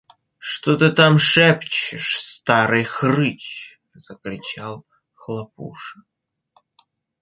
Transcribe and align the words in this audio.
–Что 0.39 0.75
ты 0.77 0.91
там 0.91 1.19
шепчешь, 1.19 2.17
старый 2.19 2.83
хрыч?– 2.85 3.79
закричал 3.93 4.83
Хлопуша. 5.13 5.99